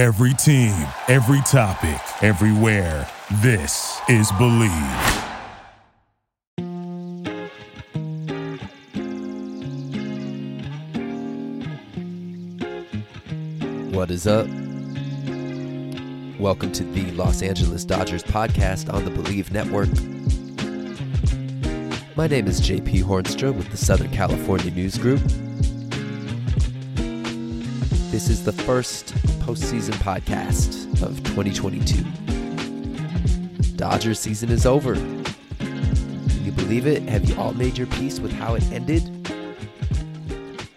[0.00, 0.72] Every team,
[1.08, 3.06] every topic, everywhere.
[3.42, 4.70] This is Believe.
[13.92, 14.46] What is up?
[16.40, 19.90] Welcome to the Los Angeles Dodgers podcast on the Believe Network.
[22.16, 25.20] My name is JP Hoornstra with the Southern California News Group.
[28.10, 32.02] This is the first postseason podcast of 2022.
[33.76, 34.96] Dodgers season is over.
[34.96, 37.04] Can you believe it?
[37.04, 39.08] Have you all made your peace with how it ended?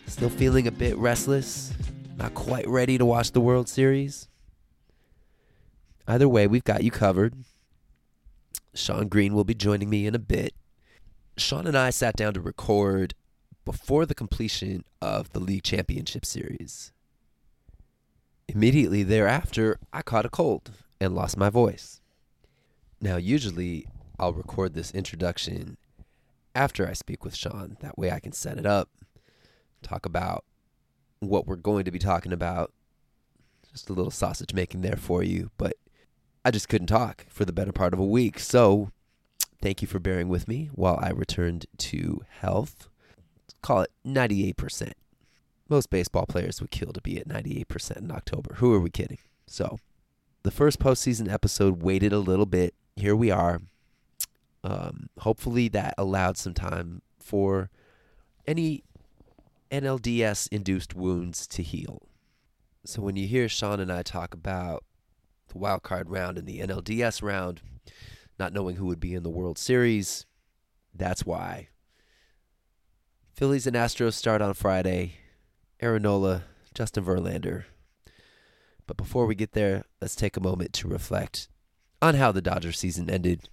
[0.06, 1.73] Still feeling a bit restless?
[2.18, 4.28] Not quite ready to watch the World Series?
[6.08, 7.34] Either way, we've got you covered.
[8.76, 10.54] Shawn Green will be joining me in a bit.
[11.36, 13.16] Shawn and I sat down to record
[13.66, 16.93] before the completion of the League Championship Series.
[18.48, 22.02] Immediately thereafter, I caught a cold and lost my voice.
[23.00, 23.88] Now, usually,
[24.20, 25.78] I'll record this introduction
[26.54, 27.78] after I speak with Shawn.
[27.80, 28.90] That way, I can set it up,
[29.82, 30.44] talk about
[31.20, 32.72] what we're going to be talking about.
[33.72, 35.73] Just a little sausage making there for you, but
[36.45, 38.39] I just couldn't talk for the better part of a week.
[38.39, 38.92] So,
[39.62, 42.89] thank you for bearing with me while I returned to health.
[43.42, 44.92] Let's call it 98%.
[45.69, 48.56] Most baseball players would kill to be at 98% in October.
[48.56, 49.19] Who are we kidding?
[49.47, 49.78] So,
[50.44, 52.73] the first postseason episode waited a little bit.
[52.95, 53.61] Here we are.
[54.64, 57.70] Um, hopefully, that allowed some time for
[58.45, 58.83] any
[59.72, 62.02] NLDS induced wounds to heal.
[62.86, 64.83] So, when you hear Shawn and I talk about
[65.48, 67.61] the wild card round and the NLDS round,
[68.38, 70.25] not knowing who would be in the World Series,
[70.94, 71.70] that's why.
[73.33, 75.16] Phillies and Astros start on Friday.
[75.84, 77.66] Aaron Nola, Justin Verlander.
[78.88, 81.50] But before we get there, let's take a moment to reflect
[82.02, 83.50] on how the Dodgers season ended.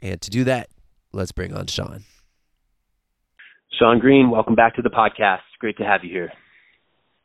[0.00, 0.70] And to do that,
[1.12, 2.02] let's bring on Shawn.
[3.78, 5.42] Shawn Green, welcome back to the podcast.
[5.60, 6.32] Great to have you here.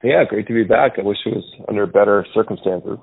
[0.04, 1.00] Yeah, great to be back.
[1.00, 3.00] I wish it was under better circumstances.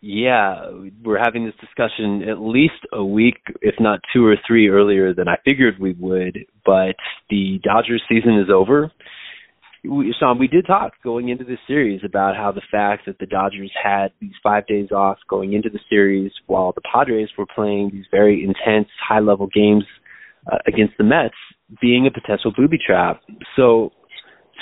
[0.00, 0.70] Yeah,
[1.04, 5.28] we're having this discussion at least a week, if not two or three earlier than
[5.28, 6.46] I figured we would.
[6.64, 6.96] But
[7.28, 8.90] the Dodgers season is over.
[9.82, 13.26] We, Shawn, we did talk going into this series about how the fact that the
[13.26, 17.90] Dodgers had these five days off going into the series while the Padres were playing
[17.92, 19.84] these very intense, high level games
[20.50, 21.34] uh, against the Mets
[21.80, 23.22] being a potential booby trap.
[23.56, 23.92] So,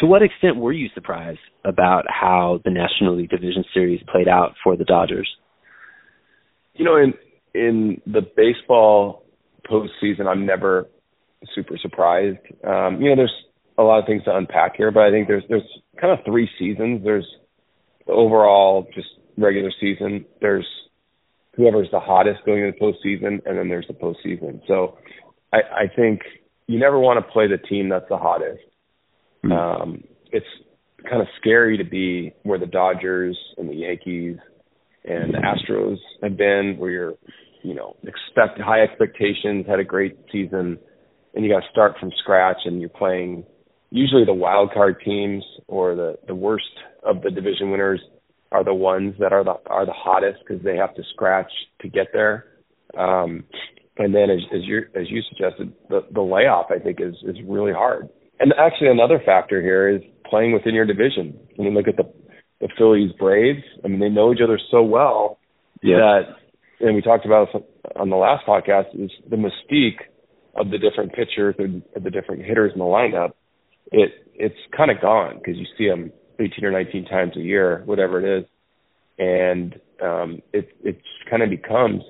[0.01, 4.55] to what extent were you surprised about how the National League Division Series played out
[4.63, 5.29] for the Dodgers?
[6.75, 7.15] You know, in
[7.55, 9.25] in the baseball
[9.69, 10.87] postseason, I'm never
[11.55, 12.39] super surprised.
[12.65, 13.35] Um, you know, there's
[13.79, 15.63] a lot of things to unpack here, but I think there's there's
[16.01, 17.03] kind of three seasons.
[17.05, 17.27] There's
[18.07, 20.25] the overall just regular season.
[20.41, 20.67] There's
[21.57, 24.61] whoever's the hottest going into the postseason, and then there's the postseason.
[24.67, 24.99] So
[25.53, 26.21] I, I think
[26.67, 28.63] you never want to play the team that's the hottest.
[29.45, 29.53] Mm-hmm.
[29.53, 30.47] Um, it's
[31.09, 34.37] kind of scary to be where the Dodgers and the Yankees
[35.05, 37.15] and the Astros have been, where you're,
[37.63, 40.79] you know, expect high expectations, had a great season,
[41.35, 43.45] and you got to start from scratch, and you're playing
[43.91, 46.65] usually the wild card teams or the the worst
[47.03, 48.01] of the division winners
[48.51, 51.51] are the ones that are the are the hottest because they have to scratch
[51.81, 52.47] to get there.
[52.97, 53.45] Um,
[53.97, 57.37] and then as, as you as you suggested, the the layoff I think is is
[57.47, 58.09] really hard.
[58.41, 61.39] And actually, another factor here is playing within your division.
[61.59, 62.11] I mean, look at the
[62.61, 65.39] the Phillies Braves, I mean they know each other so well
[65.83, 65.97] yeah.
[65.97, 67.49] that, and we talked about
[67.97, 70.01] on the last podcast, is the mystique
[70.57, 73.33] of the different pitchers and the different hitters in the lineup.
[73.91, 77.83] It it's kind of gone because you see them 18 or 19 times a year,
[77.85, 78.45] whatever it is,
[79.19, 82.03] and um, it it kind of becomes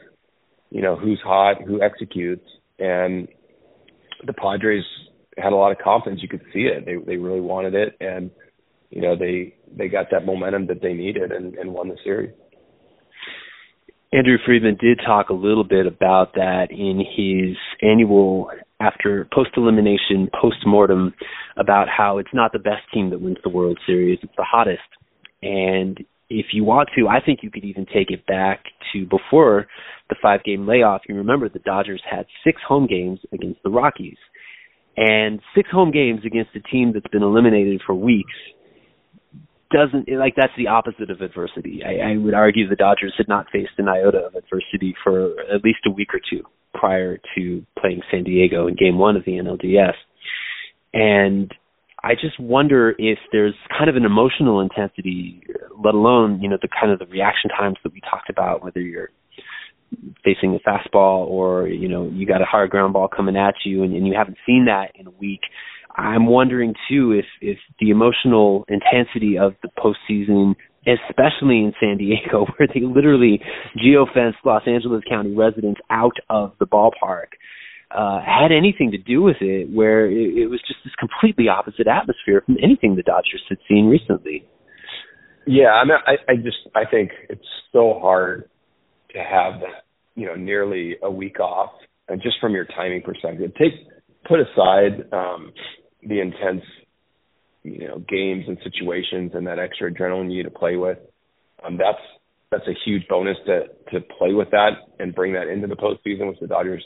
[0.70, 2.44] you know, who's hot, who executes,
[2.78, 3.28] and
[4.26, 4.84] the Padres
[5.36, 6.20] had a lot of confidence.
[6.22, 6.84] You could see it.
[6.84, 8.30] They they really wanted it, and
[8.90, 12.32] you know they they got that momentum that they needed and, and won the series.
[14.12, 20.28] Andrew Friedman did talk a little bit about that in his annual after post elimination
[20.40, 21.14] post mortem
[21.56, 24.80] about how it's not the best team that wins the World Series, it's the hottest.
[25.42, 25.98] And
[26.30, 29.66] if you want to, I think you could even take it back to before
[30.08, 31.02] the five game layoff.
[31.08, 34.18] You remember the Dodgers had six home games against the Rockies.
[34.96, 38.32] And six home games against a team that's been eliminated for weeks
[39.70, 41.82] doesn't like that's the opposite of adversity.
[41.84, 45.62] I, I would argue the Dodgers had not faced an iota of adversity for at
[45.62, 46.42] least a week or two
[46.78, 49.94] prior to playing San Diego in game one of the NLDS.
[50.92, 51.52] And
[52.02, 55.42] I just wonder if there's kind of an emotional intensity,
[55.82, 58.80] let alone you know the kind of the reaction times that we talked about, whether
[58.80, 59.10] you're
[60.24, 63.82] facing a fastball or you know you got a hard ground ball coming at you
[63.82, 65.40] and, and you haven't seen that in a week.
[65.96, 70.54] I'm wondering too if if the emotional intensity of the postseason,
[70.86, 73.40] especially in San Diego, where they literally
[73.76, 77.36] geofenced Los Angeles County residents out of the ballpark,
[77.90, 79.68] uh, had anything to do with it.
[79.70, 83.86] Where it, it was just this completely opposite atmosphere from anything the Dodgers had seen
[83.86, 84.44] recently.
[85.46, 87.40] Yeah, I mean, I, I just I think it's
[87.72, 88.50] so hard
[89.12, 89.84] to have that,
[90.14, 91.70] you know, nearly a week off,
[92.08, 93.72] and just from your timing perspective, take
[94.28, 95.52] put aside um,
[96.06, 96.62] the intense,
[97.74, 100.98] you know, games and situations and that extra adrenaline you to play with.
[101.64, 101.98] Um, that's
[102.50, 106.28] that's a huge bonus to to play with that and bring that into the postseason,
[106.28, 106.84] which the Dodgers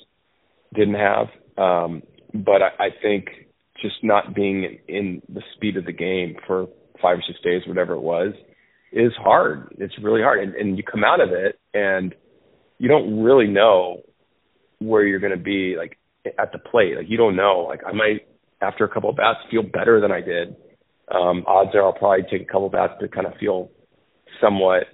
[0.75, 1.27] didn't have.
[1.57, 2.03] Um,
[2.35, 3.27] but I, I think
[3.81, 6.67] just not being in the speed of the game for
[7.01, 8.33] five or six days, whatever it was,
[8.93, 9.75] is hard.
[9.79, 12.15] It's really hard, and, and you come out of it and
[12.79, 14.03] you don't really know
[14.79, 15.99] where you're going to be like
[16.39, 16.97] at the plate.
[16.97, 17.67] Like you don't know.
[17.69, 18.27] Like I might
[18.61, 20.57] after a couple of bats feel better than I did.
[21.15, 23.71] Um, odds are I'll probably take a couple bats to kind of feel
[24.41, 24.85] somewhat,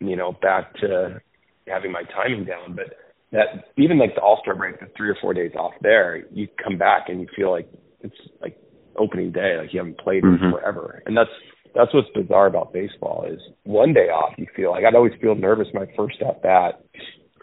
[0.00, 1.20] you know, back to
[1.66, 2.76] having my timing down.
[2.76, 2.96] But
[3.32, 6.48] that even like the All Star break, the three or four days off there, you
[6.62, 7.68] come back and you feel like
[8.00, 8.56] it's like
[8.96, 10.50] opening day, like you haven't played mm-hmm.
[10.50, 11.30] forever, and that's
[11.76, 15.34] that's what's bizarre about baseball is one day off you feel like I'd always feel
[15.34, 16.80] nervous my first at bat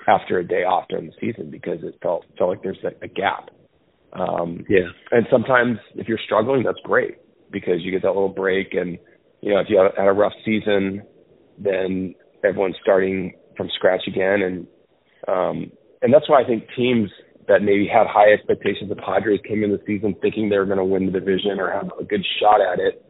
[0.08, 3.08] after a day off during the season because it felt felt like there's a, a
[3.08, 3.52] gap.
[4.12, 4.90] Um yeah.
[5.12, 7.18] And sometimes if you're struggling that's great
[7.54, 8.98] because you get that little break and
[9.42, 11.02] you know if you had a rough season
[11.58, 12.14] then
[12.44, 14.68] everyone's starting from scratch again and
[15.28, 15.72] um
[16.02, 17.10] and that's why I think teams
[17.48, 20.78] that maybe had high expectations of Padres came in the season thinking they were going
[20.78, 23.06] to win the division or have a good shot at it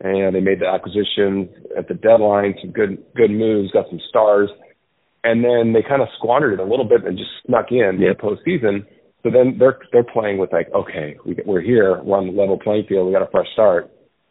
[0.00, 4.50] and they made the acquisitions at the deadline, some good good moves, got some stars,
[5.24, 8.12] and then they kind of squandered it a little bit and just snuck in yeah.
[8.12, 8.84] the postseason.
[9.26, 12.60] So then they're they're playing with like, okay, we, we're here, we're on the level
[12.62, 13.90] playing field, we got a fresh start,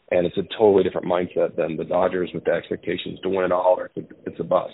[0.09, 3.51] and it's a totally different mindset than the Dodgers with the expectations to win it
[3.51, 4.71] all, or it's a, bust.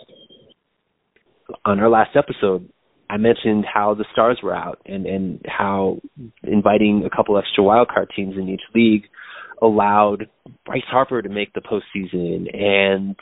[1.66, 2.70] On our last episode,
[3.10, 6.00] I mentioned how the stars were out and and how
[6.44, 9.06] inviting a couple extra wild card teams in each league
[9.60, 10.28] allowed
[10.68, 12.46] Bryce Harper to make the postseason.
[12.56, 13.16] And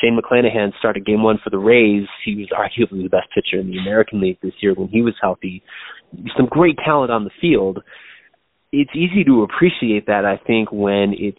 [0.00, 2.06] Shane McClanahan started game one for the Rays.
[2.24, 5.14] He was arguably the best pitcher in the American League this year when he was
[5.20, 5.62] healthy.
[6.36, 7.82] Some great talent on the field.
[8.72, 11.38] It's easy to appreciate that, I think, when it's,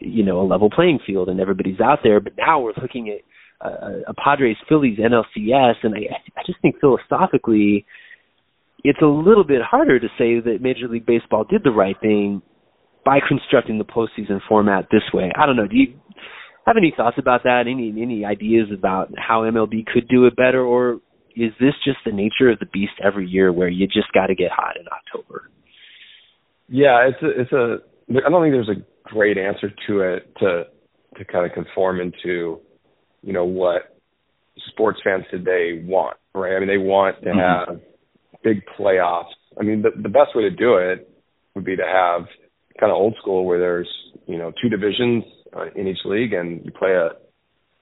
[0.00, 2.20] you know, a level playing field and everybody's out there.
[2.20, 6.76] But now we're looking at uh, a Padres Phillies NLCS, and I, I just think
[6.80, 7.86] philosophically,
[8.84, 12.42] it's a little bit harder to say that Major League Baseball did the right thing
[13.04, 15.30] by constructing the postseason format this way.
[15.36, 15.66] I don't know.
[15.66, 15.94] Do you
[16.66, 17.64] have any thoughts about that?
[17.68, 21.00] Any any ideas about how MLB could do it better, or
[21.36, 24.34] is this just the nature of the beast every year, where you just got to
[24.34, 25.50] get hot in October?
[26.68, 27.76] Yeah, it's a, it's a.
[28.10, 30.64] I don't think there's a great answer to it to
[31.18, 32.58] to kind of conform into,
[33.22, 33.96] you know, what
[34.68, 36.56] sports fans today want, right?
[36.56, 37.70] I mean, they want to mm-hmm.
[37.70, 37.80] have
[38.42, 39.32] big playoffs.
[39.58, 41.08] I mean, the the best way to do it
[41.54, 42.26] would be to have
[42.80, 43.88] kind of old school where there's
[44.26, 45.22] you know two divisions
[45.54, 47.10] uh, in each league and you play a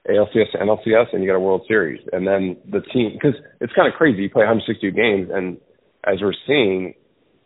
[0.09, 3.73] ALCS to NLCS and you get a World Series and then the team because it's
[3.73, 5.57] kind of crazy you play 162 games and
[6.05, 6.93] as we're seeing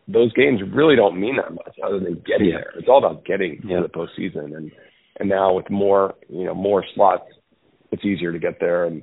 [0.08, 2.56] those games really don't mean that much other than getting yeah.
[2.56, 2.72] there.
[2.76, 3.80] It's all about getting yeah.
[3.80, 4.70] to the postseason and
[5.18, 7.24] and now with more you know more slots
[7.92, 9.02] it's easier to get there and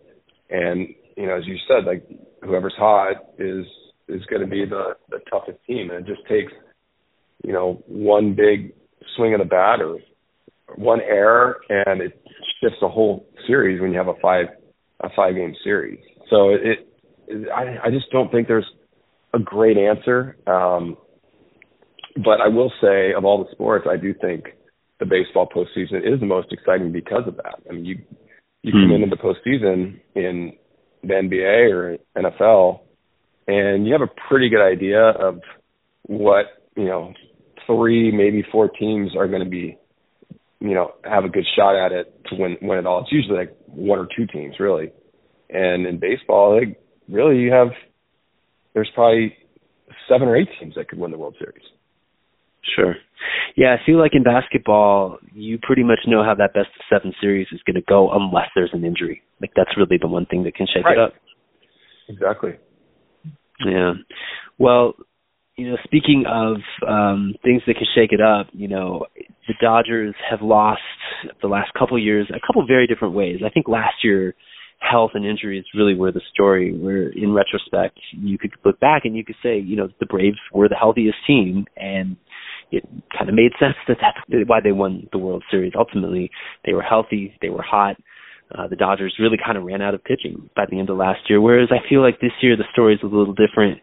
[0.49, 2.07] and you know as you said like
[2.43, 3.65] whoever's hot is
[4.07, 6.53] is going to be the the toughest team and it just takes
[7.43, 8.73] you know, one big
[9.15, 9.99] swing of the bat or
[10.75, 12.21] one error, and it
[12.61, 14.47] shifts a whole series when you have a five
[15.01, 15.99] a five game series.
[16.29, 16.87] So it,
[17.27, 18.69] it I, I just don't think there's
[19.33, 20.37] a great answer.
[20.47, 20.97] Um,
[22.15, 24.45] but I will say, of all the sports, I do think
[24.99, 27.55] the baseball postseason is the most exciting because of that.
[27.69, 27.97] I mean, you
[28.63, 29.03] you come hmm.
[29.03, 30.53] into the postseason in
[31.03, 32.81] the NBA or NFL,
[33.47, 35.41] and you have a pretty good idea of
[36.03, 36.45] what
[36.75, 37.13] you know
[37.67, 39.77] three, maybe four teams are going to be,
[40.59, 43.01] you know, have a good shot at it to win win it all.
[43.01, 44.91] It's usually like one or two teams, really.
[45.49, 47.69] And in baseball, like, really, you have
[48.73, 49.35] there's probably
[50.09, 51.63] seven or eight teams that could win the World Series.
[52.75, 52.95] Sure.
[53.55, 57.13] Yeah, I feel like in basketball, you pretty much know how that best of seven
[57.19, 59.23] series is going to go unless there's an injury.
[59.41, 60.97] Like that's really the one thing that can shake right.
[60.97, 61.13] it up.
[62.09, 62.51] Exactly.
[63.65, 63.93] Yeah.
[64.59, 64.93] Well,
[65.55, 69.07] you know, speaking of um, things that can shake it up, you know,
[69.47, 70.81] the Dodgers have lost
[71.41, 73.39] the last couple years a couple very different ways.
[73.45, 74.35] I think last year
[74.79, 79.15] health and injuries really were the story where in retrospect you could look back and
[79.15, 82.15] you could say, you know, the Braves were the healthiest team and
[82.71, 82.83] it
[83.17, 85.73] kind of made sense that that's why they won the World Series.
[85.77, 86.29] Ultimately,
[86.65, 87.95] they were healthy, they were hot.
[88.53, 91.19] Uh, the Dodgers really kind of ran out of pitching by the end of last
[91.29, 93.81] year, whereas I feel like this year the story is a little different.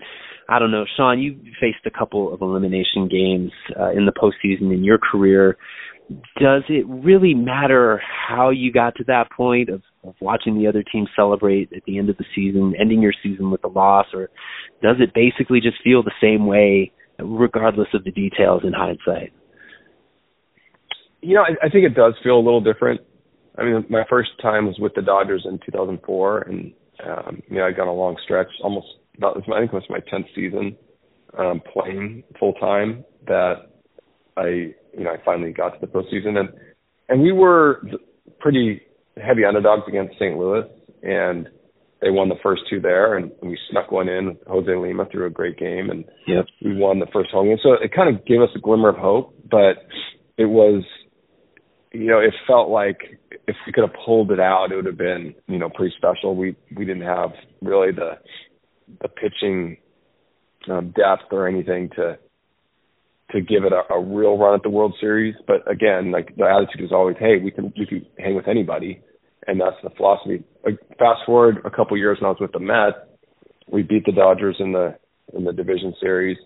[0.48, 1.20] I don't know, Shawn.
[1.20, 5.56] You faced a couple of elimination games uh, in the postseason in your career.
[6.38, 10.82] Does it really matter how you got to that point of, of watching the other
[10.82, 14.28] team celebrate at the end of the season, ending your season with a loss, or
[14.82, 19.32] does it basically just feel the same way regardless of the details in hindsight?
[21.22, 23.00] You know, I, I think it does feel a little different.
[23.56, 26.72] I mean, my first time was with the Dodgers in 2004, and
[27.06, 30.00] um, you know, I got a long stretch, almost about I think it was my
[30.00, 30.76] 10th season
[31.38, 33.70] um, playing full time that
[34.36, 36.48] I, you know, I finally got to the postseason, and
[37.08, 37.82] and we were
[38.40, 38.82] pretty
[39.16, 40.36] heavy underdogs against St.
[40.36, 40.64] Louis,
[41.02, 41.48] and
[42.00, 44.36] they won the first two there, and we snuck one in.
[44.46, 46.46] Jose Lima threw a great game, and yep.
[46.62, 47.58] we won the first home game.
[47.62, 49.78] So it kind of gave us a glimmer of hope, but
[50.36, 50.84] it was,
[51.92, 54.98] you know, it felt like if we could have pulled it out, it would have
[54.98, 56.34] been, you know, pretty special.
[56.34, 57.30] We we didn't have
[57.62, 58.18] really the
[59.00, 59.76] the pitching
[60.70, 62.18] um, depth or anything to
[63.30, 65.34] to give it a, a real run at the World Series.
[65.46, 69.00] But again, like the attitude is always, hey, we can we can hang with anybody
[69.46, 70.42] and that's the philosophy.
[70.98, 72.96] Fast forward a couple years when I was with the Mets,
[73.70, 74.96] we beat the Dodgers in the
[75.32, 76.36] in the division series,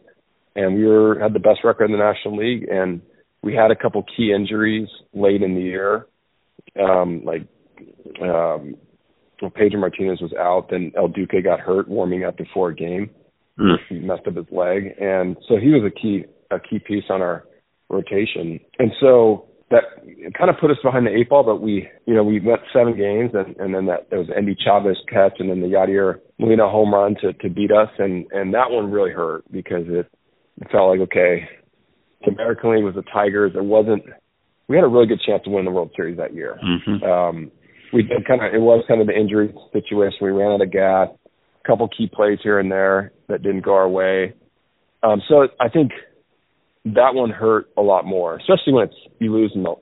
[0.54, 2.68] and we were had the best record in the National League.
[2.68, 3.02] And
[3.42, 6.06] we had a couple key injuries late in the year,
[6.80, 7.42] um, like
[8.22, 8.76] um,
[9.40, 13.10] well, Pedro Martinez was out, then El Duque got hurt warming up before a game.
[13.58, 13.76] Mm.
[13.88, 17.20] He messed up his leg, and so he was a key a key piece on
[17.20, 17.44] our
[17.88, 18.60] rotation.
[18.78, 19.82] And so that
[20.36, 22.96] kind of put us behind the eight ball, but we, you know, we went seven
[22.96, 26.68] games, and and then that there was Endy Chavez catch, and then the Yadier Molina
[26.68, 30.06] home run to to beat us, and and that one really hurt because it,
[30.60, 31.48] it felt like okay,
[32.24, 33.52] the American League was the Tigers.
[33.52, 34.04] There wasn't.
[34.68, 36.58] We had a really good chance to win the World Series that year.
[36.62, 37.02] Mm-hmm.
[37.02, 37.50] Um,
[37.92, 38.54] we did kind of.
[38.54, 40.18] It was kind of the injury situation.
[40.22, 41.08] We ran out of gas.
[41.64, 44.34] A couple key plays here and there that didn't go our way.
[45.02, 45.92] Um, so I think
[46.84, 49.74] that one hurt a lot more, especially when it's you lose in the,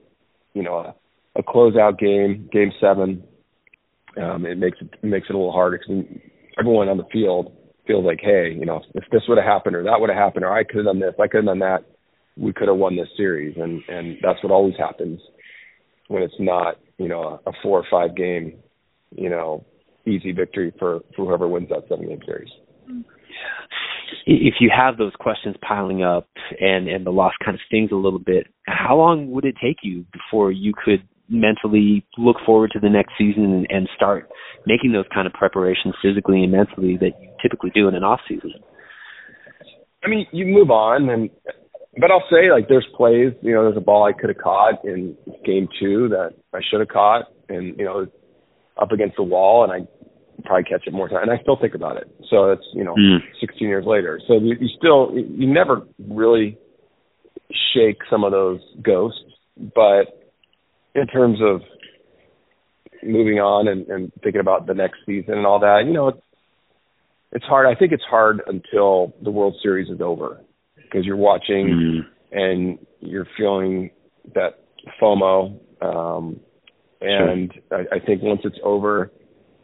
[0.55, 0.95] you know, a,
[1.39, 3.23] a closeout game, game seven.
[4.21, 6.05] Um, it makes it, it makes it a little harder because
[6.59, 7.53] everyone on the field
[7.87, 10.45] feels like, hey, you know, if this would have happened or that would have happened
[10.45, 11.85] or I could have done this, I could have done that,
[12.37, 15.21] we could have won this series, and and that's what always happens
[16.09, 18.55] when it's not, you know, a, a four or five game,
[19.11, 19.65] you know,
[20.07, 22.50] easy victory for, for whoever wins that seven game series.
[24.26, 26.29] If you have those questions piling up
[26.61, 29.79] and and the loss kind of stings a little bit, how long would it take
[29.83, 34.31] you before you could mentally look forward to the next season and, and start
[34.65, 38.21] making those kind of preparations physically and mentally that you typically do in an off
[38.29, 38.53] season?
[40.05, 41.31] I mean, you move on and
[41.99, 44.85] but I'll say like there's plays, you know, there's a ball I could have caught
[44.85, 48.07] in game 2 that I should have caught and you know
[48.81, 49.88] up against the wall and I
[50.45, 51.23] probably catch it more time.
[51.23, 52.11] And I still think about it.
[52.29, 53.19] So it's you know, mm.
[53.41, 54.21] 16 years later.
[54.26, 56.59] So you, you still you never really
[57.75, 59.21] shake some of those ghosts,
[59.57, 60.29] but
[60.95, 61.61] in terms of
[63.03, 66.21] moving on and, and thinking about the next season and all that, you know, it's
[67.33, 67.67] it's hard.
[67.67, 70.41] I think it's hard until the World Series is over
[70.90, 72.38] because you're watching mm.
[72.38, 73.90] and you're feeling
[74.35, 74.61] that
[75.00, 75.59] FOMO.
[75.81, 76.40] Um,
[77.00, 77.78] and sure.
[77.93, 79.11] I, I think once it's over,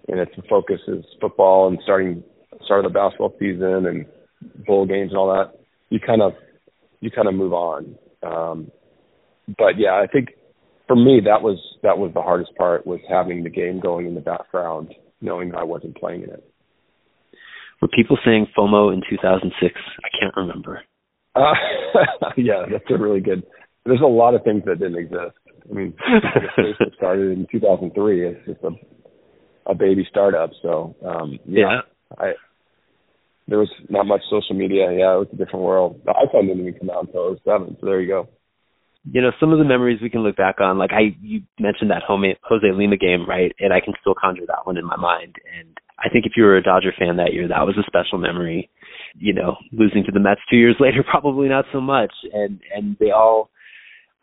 [0.08, 2.22] and its focus is football and starting
[2.64, 4.06] start of the basketball season and
[4.66, 5.58] bowl games and all that,
[5.90, 6.32] you kind of
[7.00, 7.96] you kind of move on.
[8.22, 8.70] Um,
[9.46, 10.30] but yeah, I think
[10.86, 14.14] for me that was that was the hardest part was having the game going in
[14.14, 16.44] the background, knowing that I wasn't playing in it.
[17.80, 19.74] Were people saying FOMO in 2006?
[20.04, 20.82] I can't remember.
[21.34, 21.52] Uh,
[22.36, 23.42] yeah, that's a really good.
[23.84, 25.36] There's a lot of things that didn't exist.
[25.68, 25.94] I mean,
[26.58, 28.26] Facebook started in 2003.
[28.28, 28.70] It's just a
[29.66, 30.50] a baby startup.
[30.62, 31.80] So um yeah, yeah.
[32.18, 32.32] I
[33.48, 34.86] there was not much social media.
[34.92, 36.00] Yeah, it was a different world.
[36.04, 37.76] The iPhone didn't even come out until 07.
[37.80, 38.28] So there you go.
[39.10, 41.90] You know, some of the memories we can look back on, like I, you mentioned
[41.90, 43.52] that Jose Lima game, right?
[43.58, 45.34] And I can still conjure that one in my mind.
[45.58, 48.18] And I think if you were a Dodger fan that year, that was a special
[48.18, 48.70] memory.
[49.14, 52.12] You know, losing to the Mets two years later, probably not so much.
[52.32, 53.50] And and they all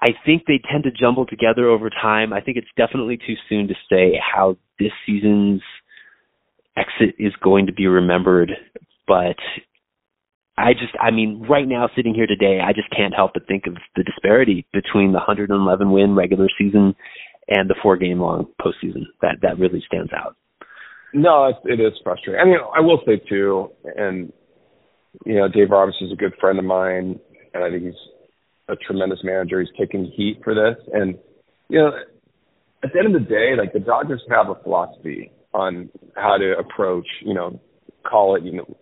[0.01, 2.31] I think they tend to jumble together over time.
[2.31, 5.61] I think it's definitely too soon to say how this season's
[6.77, 8.51] exit is going to be remembered,
[9.07, 9.35] but
[10.57, 13.67] I just, I mean, right now, sitting here today, I just can't help but think
[13.67, 16.95] of the disparity between the 111 win regular season
[17.49, 19.03] and the four game long postseason.
[19.21, 20.35] That that really stands out.
[21.13, 22.41] No, it, it is frustrating.
[22.41, 24.31] I mean, I will say too, and
[25.25, 27.19] you know, Dave Roberts is a good friend of mine,
[27.53, 27.93] and I think he's
[28.67, 29.59] a tremendous manager.
[29.59, 31.17] He's taking heat for this, and
[31.69, 31.91] you know,
[32.83, 36.53] at the end of the day, like the Dodgers have a philosophy on how to
[36.57, 37.59] approach, you know,
[38.09, 38.77] call it, you know,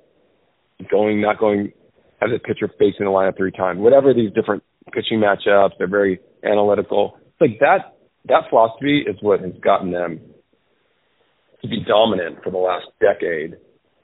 [0.92, 1.72] going, not going,
[2.20, 5.72] have the pitcher facing the lineup three times, whatever these different pitching matchups.
[5.78, 7.18] They're very analytical.
[7.22, 10.20] It's Like that, that philosophy is what has gotten them
[11.62, 13.54] to be dominant for the last decade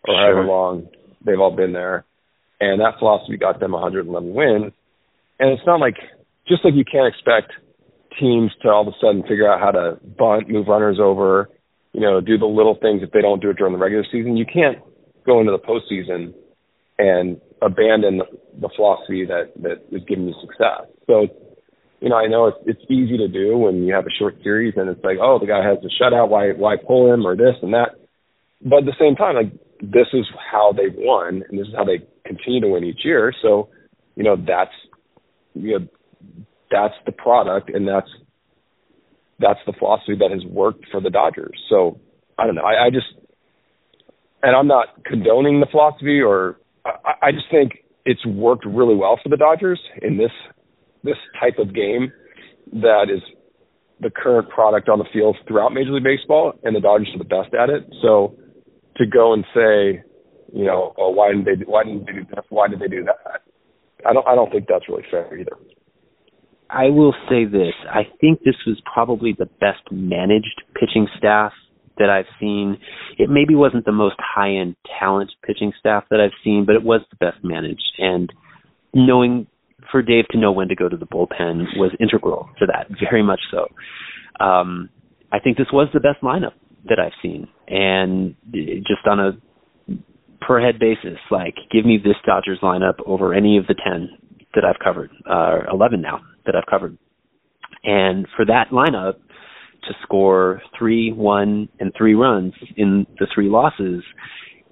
[0.08, 0.18] or sure.
[0.18, 0.88] however long
[1.25, 2.06] they've all been there.
[2.60, 4.74] And that philosophy got them 111 wins.
[5.39, 5.98] And it's not like,
[6.48, 7.51] just like you can't expect
[8.19, 11.50] teams to all of a sudden figure out how to bunt, move runners over,
[11.93, 14.38] you know, do the little things if they don't do it during the regular season.
[14.38, 14.79] You can't
[15.25, 16.33] go into the postseason
[16.98, 18.22] and abandon
[18.60, 20.89] the philosophy that that is giving you success.
[21.07, 21.27] So,
[22.01, 24.74] you know, I know it's it's easy to do when you have a short series
[24.75, 27.55] and it's like, oh, the guy has a shutout, why why pull him or this
[27.62, 27.95] and that.
[28.62, 29.51] But at the same time, like
[29.84, 33.34] this is how they've won and this is how they continue to win each year.
[33.42, 33.70] So,
[34.16, 34.72] you know, that's
[35.54, 35.88] you know
[36.72, 38.10] that's the product and that's
[39.40, 41.60] that's the philosophy that has worked for the Dodgers.
[41.70, 42.00] So
[42.38, 42.63] I don't know.
[42.63, 43.08] I, I just
[44.42, 49.20] and I'm not condoning the philosophy or I, I just think it's worked really well
[49.22, 50.32] for the Dodgers in this
[51.04, 52.13] this type of game
[52.72, 53.22] that is
[54.00, 57.25] the current product on the field throughout Major League Baseball, and the Dodgers are the
[57.25, 57.86] best at it.
[58.02, 58.36] So
[58.98, 60.04] to go and say,
[60.54, 62.46] you know, oh, why didn't they why didn't they do this?
[62.50, 63.42] Why did they do that?
[64.06, 65.58] I don't I don't think that's really fair either.
[66.70, 67.74] I will say this.
[67.90, 71.54] I think this was probably the best managed pitching staff
[71.98, 72.78] that I've seen.
[73.20, 76.84] It maybe wasn't the most high end talent pitching staff that I've seen, but it
[76.84, 77.94] was the best managed.
[78.00, 78.32] And
[78.94, 79.48] knowing
[79.92, 83.22] for Dave to know when to go to the bullpen was integral to that, very
[83.22, 83.68] much so.
[84.44, 84.90] Um,
[85.32, 86.54] I think this was the best lineup
[86.90, 87.48] that I've seen.
[87.68, 89.32] And just on a
[90.46, 94.10] per head basis, like give me this Dodgers lineup over any of the 10
[94.55, 96.98] that I've covered, uh, 11 now that I've covered.
[97.84, 99.16] And for that lineup
[99.88, 104.03] to score three, one, and three runs in the three losses,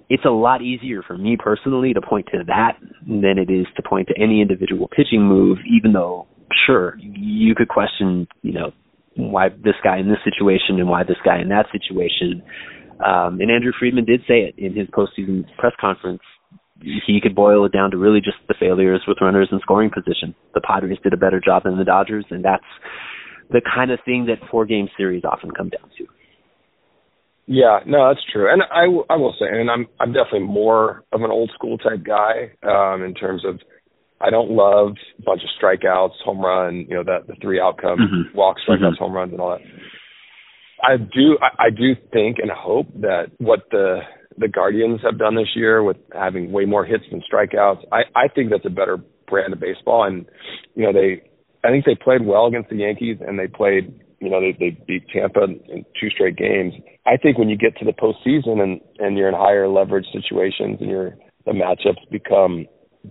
[0.08, 3.82] it's a lot easier for me personally to point to that than it is to
[3.82, 6.26] point to any individual pitching move, even though,
[6.66, 8.72] sure, you could question, you know,
[9.16, 12.42] why this guy in this situation and why this guy in that situation.
[13.04, 16.22] Um, and Andrew Friedman did say it in his postseason press conference
[16.82, 20.34] he could boil it down to really just the failures with runners in scoring position.
[20.54, 22.64] The Padres did a better job than the Dodgers, and that's
[23.50, 26.06] the kind of thing that four game series often come down to.
[27.46, 31.22] Yeah, no, that's true, and I, I will say, and I'm I'm definitely more of
[31.22, 33.58] an old school type guy um, in terms of
[34.22, 37.98] I don't love a bunch of strikeouts, home run, you know that the three outcome
[37.98, 38.36] mm-hmm.
[38.36, 39.04] walks, strikeouts, mm-hmm.
[39.04, 39.66] home runs, and all that.
[40.82, 44.00] I do I, I do think and hope that what the
[44.38, 47.84] the Guardians have done this year with having way more hits than strikeouts.
[47.90, 50.26] I I think that's a better brand of baseball, and
[50.74, 51.22] you know they
[51.64, 54.78] I think they played well against the Yankees, and they played you know they they
[54.86, 56.74] beat Tampa in two straight games.
[57.06, 60.78] I think when you get to the postseason and and you're in higher leverage situations
[60.80, 62.66] and your the matchups become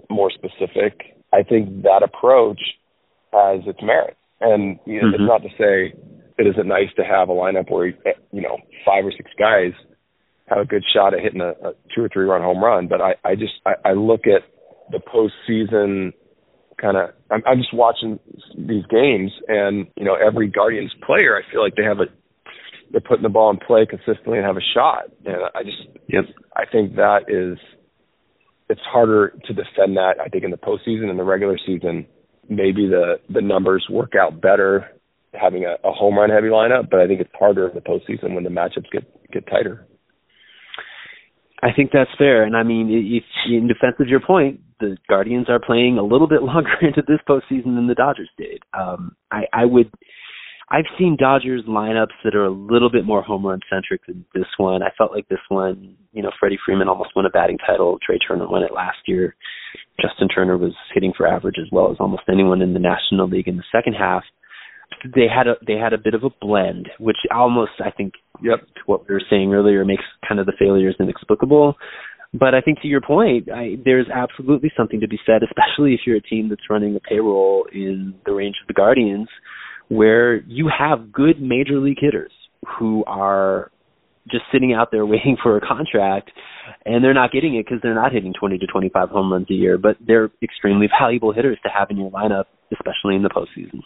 [0.09, 2.59] more specific, I think that approach
[3.33, 4.17] has its merit.
[4.39, 5.15] And you know, mm-hmm.
[5.15, 5.97] it's not to say
[6.37, 9.73] it isn't nice to have a lineup where you know five or six guys
[10.47, 12.87] have a good shot at hitting a, a two or three run home run.
[12.87, 14.41] But I, I just I, I look at
[14.91, 16.13] the postseason
[16.79, 17.11] kind of.
[17.29, 18.19] I'm, I'm just watching
[18.57, 22.05] these games, and you know every Guardians player, I feel like they have a
[22.91, 25.05] they're putting the ball in play consistently and have a shot.
[25.25, 26.25] And I just yep.
[26.55, 27.57] I think that is
[28.71, 30.15] it's harder to defend that.
[30.23, 32.07] I think in the postseason and the regular season,
[32.49, 34.89] maybe the the numbers work out better
[35.33, 38.33] having a, a home run heavy lineup, but I think it's harder in the postseason
[38.33, 39.85] when the matchups get get tighter.
[41.63, 45.47] I think that's fair, and I mean, if in defense of your point, the Guardians
[45.49, 48.63] are playing a little bit longer into this postseason than the Dodgers did.
[48.73, 49.91] Um, I, I would,
[50.71, 54.47] I've seen Dodgers lineups that are a little bit more home run centric than this
[54.57, 54.81] one.
[54.81, 57.99] I felt like this one, you know, Freddie Freeman almost won a batting title.
[58.05, 59.35] Trea Turner won it last year.
[60.01, 63.49] Justin Turner was hitting for average as well as almost anyone in the National League
[63.49, 64.23] in the second half
[65.15, 68.59] they had a they had a bit of a blend, which almost I think yep
[68.85, 71.75] what we were saying earlier makes kind of the failures inexplicable.
[72.33, 76.01] But I think to your point, I, there's absolutely something to be said, especially if
[76.05, 79.27] you're a team that's running a payroll in the range of the Guardians,
[79.91, 82.31] where you have good major league hitters
[82.79, 83.71] who are
[84.31, 86.31] just sitting out there waiting for a contract,
[86.85, 89.53] and they're not getting it because they're not hitting 20 to 25 home runs a
[89.53, 89.77] year.
[89.77, 93.81] But they're extremely valuable hitters to have in your lineup, especially in the postseason.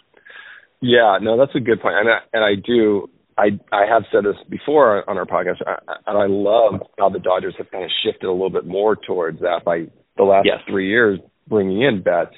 [0.80, 3.08] Yeah, no, that's a good point, and I, and I do.
[3.38, 5.62] I I have said this before on our podcast,
[6.06, 9.40] and I love how the Dodgers have kind of shifted a little bit more towards
[9.40, 10.58] that by the last yes.
[10.68, 12.36] three years, bringing in Betts,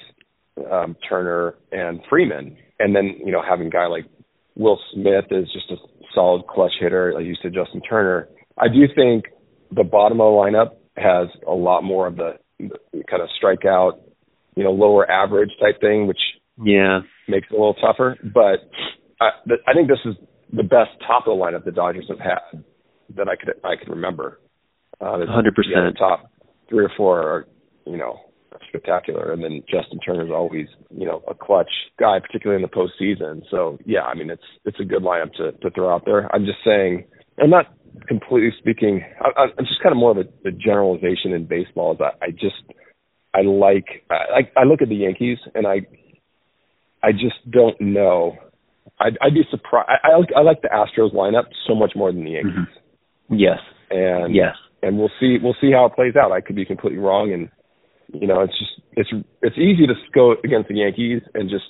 [0.71, 4.05] um, Turner, and Freeman, and then you know having a guy like
[4.55, 5.75] Will Smith is just a
[6.13, 8.27] solid clutch hitter, like you said, Justin Turner.
[8.57, 9.25] I do think
[9.71, 14.01] the bottom of the lineup has a lot more of the, kind of strikeout,
[14.55, 16.19] you know, lower average type thing, which
[16.61, 18.17] yeah makes it a little tougher.
[18.21, 18.69] But
[19.21, 19.29] I,
[19.65, 20.15] I think this is
[20.51, 22.63] the best top of the lineup the Dodgers have had
[23.15, 24.39] that I could I could remember.
[24.99, 25.97] Uh, Hundred uh, percent.
[25.97, 26.31] Top
[26.67, 27.47] three or four are
[27.85, 28.19] you know
[28.69, 32.75] spectacular, and then Justin Turner is always you know a clutch guy, particularly in the
[32.75, 33.43] postseason.
[33.51, 36.33] So yeah, I mean it's it's a good lineup to to throw out there.
[36.33, 37.05] I'm just saying,
[37.41, 37.65] I'm not
[38.07, 39.03] completely speaking.
[39.19, 41.93] I, I'm just kind of more of a, a generalization in baseball.
[41.93, 42.63] Is I, I just
[43.33, 45.81] I like I I look at the Yankees and I
[47.01, 48.37] I just don't know.
[48.99, 49.89] I'd, I'd be surprised.
[49.89, 52.53] I, I, like I like the Astros lineup so much more than the Yankees.
[52.53, 53.35] Mm-hmm.
[53.35, 53.59] Yes.
[53.89, 54.55] And yes.
[54.81, 55.37] And we'll see.
[55.41, 56.31] We'll see how it plays out.
[56.31, 57.49] I could be completely wrong, and
[58.13, 59.09] you know, it's just it's
[59.41, 61.65] it's easy to go against the Yankees and just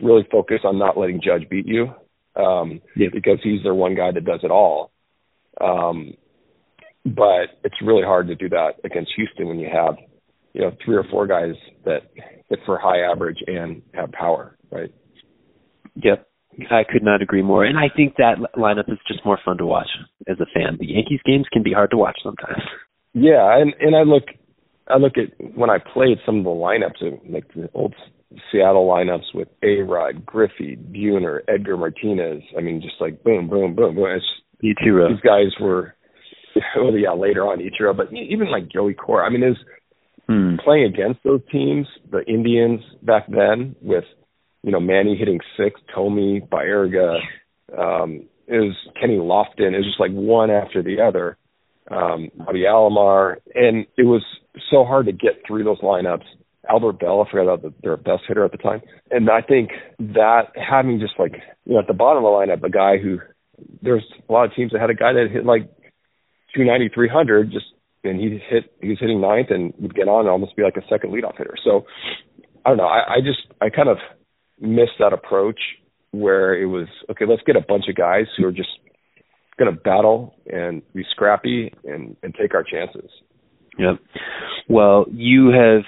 [0.00, 1.92] really focus on not letting Judge beat you,
[2.36, 3.08] um, yeah.
[3.12, 4.92] because he's their one guy that does it all.
[5.60, 6.14] Um,
[7.04, 9.96] but it's really hard to do that against Houston when you have
[10.52, 12.02] you know three or four guys that
[12.48, 14.92] hit for high average and have power, right?
[15.96, 16.26] Yep.
[16.70, 17.64] I could not agree more.
[17.64, 19.86] And I think that lineup is just more fun to watch
[20.28, 20.76] as a fan.
[20.78, 22.62] The Yankees games can be hard to watch sometimes.
[23.12, 24.24] Yeah, and and I look
[24.92, 27.94] I look at when I played some of the lineups of like the old
[28.50, 32.42] Seattle lineups with A Rod, Griffey, Buhner, Edgar Martinez.
[32.56, 34.06] I mean, just like boom, boom, boom, boom.
[34.10, 34.24] It's,
[34.62, 35.08] Ichiro.
[35.08, 35.94] These guys were,
[36.76, 39.26] well, yeah, later on Ichiro, but even like Joey Cora.
[39.26, 39.56] I mean, is
[40.28, 40.56] hmm.
[40.62, 44.04] playing against those teams, the Indians back then with
[44.62, 47.18] you know, Manny hitting six, Thome, Baerga,
[47.76, 49.72] um, is Kenny Lofton.
[49.72, 51.36] It was just like one after the other.
[51.90, 54.22] Um, Bobby Alomar, and it was
[54.70, 56.24] so hard to get through those lineups.
[56.68, 59.70] Albert Belle, I forgot about the, their best hitter at the time, and I think
[59.98, 61.32] that having just like
[61.64, 63.18] you know at the bottom of the lineup a guy who
[63.82, 65.62] there's a lot of teams that had a guy that hit like
[66.54, 67.66] 290, 300, just
[68.04, 70.76] and he hit he was hitting ninth and would get on and almost be like
[70.76, 71.56] a second leadoff hitter.
[71.64, 71.86] So
[72.64, 72.86] I don't know.
[72.86, 73.98] I, I just I kind of
[74.60, 75.60] missed that approach
[76.12, 77.24] where it was okay.
[77.26, 78.70] Let's get a bunch of guys who are just
[79.60, 83.10] going to battle and be scrappy and and take our chances.
[83.78, 83.96] Yep.
[84.68, 85.84] Well, you have,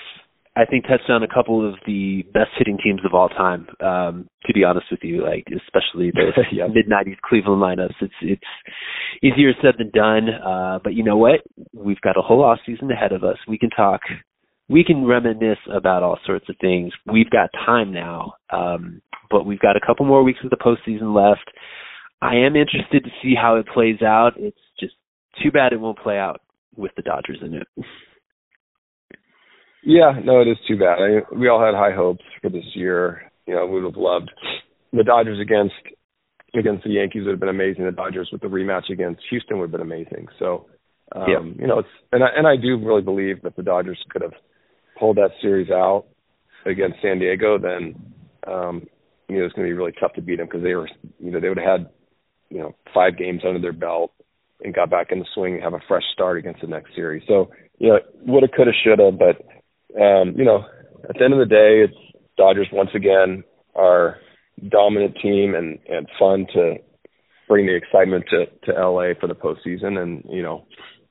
[0.56, 3.66] I think, touched on a couple of the best hitting teams of all time.
[3.80, 6.32] Um, to be honest with you, like especially the
[6.72, 7.94] mid '90s Cleveland lineups.
[8.00, 8.42] It's it's
[9.22, 10.28] easier said than done.
[10.28, 11.40] Uh, but you know what?
[11.72, 13.38] We've got a whole off season ahead of us.
[13.48, 14.02] We can talk
[14.68, 16.92] we can reminisce about all sorts of things.
[17.10, 21.14] We've got time now, um, but we've got a couple more weeks of the postseason
[21.14, 21.50] left.
[22.22, 24.34] I am interested to see how it plays out.
[24.36, 24.94] It's just
[25.42, 26.40] too bad it won't play out
[26.76, 27.66] with the Dodgers in it.
[29.84, 30.98] Yeah, no, it is too bad.
[31.00, 33.32] I we all had high hopes for this year.
[33.46, 34.30] You know, we would have loved
[34.92, 35.74] the Dodgers against
[36.54, 37.86] against the Yankees would have been amazing.
[37.86, 40.28] The Dodgers with the rematch against Houston would have been amazing.
[40.38, 40.66] So,
[41.16, 41.40] um, yeah.
[41.58, 44.34] you know, it's and I and I do really believe that the Dodgers could have
[44.96, 46.04] pulled that series out
[46.66, 47.96] against San Diego, then
[48.46, 48.86] um,
[49.28, 51.32] you know it's going to be really tough to beat them because they were you
[51.32, 51.90] know they would have had
[52.52, 54.12] you know five games under their belt
[54.62, 57.22] and got back in the swing and have a fresh start against the next series.
[57.26, 60.64] So you know woulda, coulda, shoulda, but um, you know
[61.08, 64.16] at the end of the day, it's Dodgers once again are
[64.68, 66.74] dominant team and and fun to
[67.48, 69.98] bring the excitement to to LA for the postseason.
[69.98, 70.66] And you know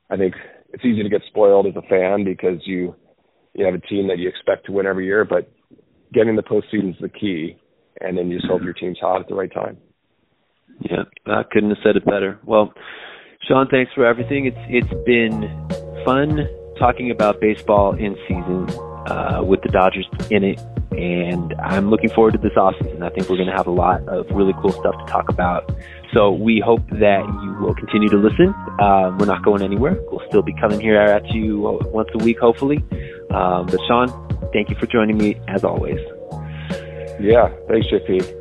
[0.10, 0.36] I think
[0.74, 2.96] it's easy to get spoiled as a fan because you
[3.54, 5.52] you have a team that you expect to win every year, but
[6.14, 7.58] getting the postseason is the key,
[8.00, 9.78] and then you just hope your team's hot at the right time.
[10.80, 12.40] Yeah, I couldn't have said it better.
[12.46, 12.74] Well,
[13.48, 14.46] Shawn, thanks for everything.
[14.46, 15.42] It's it's been
[16.06, 16.48] fun
[16.80, 18.70] talking about baseball in season
[19.08, 20.60] uh, with the Dodgers in it,
[20.92, 23.02] and I'm looking forward to this offseason.
[23.02, 25.72] I think we're going to have a lot of really cool stuff to talk about.
[26.14, 28.54] So we hope that you will continue to listen.
[28.80, 29.98] Uh, we're not going anywhere.
[30.12, 32.78] We'll still be coming here at you once a week, hopefully.
[33.32, 34.10] Um, but Shawn,
[34.54, 36.00] thank you for joining me as always.
[37.20, 38.41] Yeah, thanks, JP.